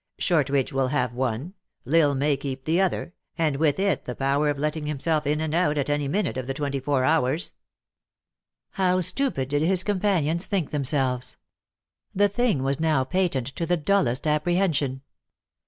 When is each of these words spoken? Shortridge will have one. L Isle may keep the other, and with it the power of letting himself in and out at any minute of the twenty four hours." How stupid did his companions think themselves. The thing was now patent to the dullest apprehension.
Shortridge 0.17 0.73
will 0.73 0.87
have 0.87 1.13
one. 1.13 1.53
L 1.85 1.93
Isle 1.95 2.15
may 2.15 2.35
keep 2.35 2.65
the 2.65 2.81
other, 2.81 3.13
and 3.37 3.57
with 3.57 3.77
it 3.77 4.05
the 4.05 4.15
power 4.15 4.49
of 4.49 4.57
letting 4.57 4.87
himself 4.87 5.27
in 5.27 5.39
and 5.39 5.53
out 5.53 5.77
at 5.77 5.91
any 5.91 6.07
minute 6.07 6.37
of 6.37 6.47
the 6.47 6.55
twenty 6.55 6.79
four 6.79 7.03
hours." 7.03 7.53
How 8.71 9.01
stupid 9.01 9.47
did 9.49 9.61
his 9.61 9.83
companions 9.83 10.47
think 10.47 10.71
themselves. 10.71 11.37
The 12.15 12.29
thing 12.29 12.63
was 12.63 12.79
now 12.79 13.03
patent 13.03 13.45
to 13.55 13.67
the 13.67 13.77
dullest 13.77 14.25
apprehension. 14.25 15.03